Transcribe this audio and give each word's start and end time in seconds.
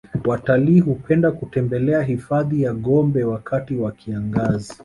watalii 0.25 0.79
hupenda 0.79 1.31
kutembelea 1.31 2.01
hifadhi 2.03 2.61
ya 2.61 2.73
gombe 2.73 3.23
wakati 3.23 3.75
wa 3.75 3.91
kiangazi 3.91 4.73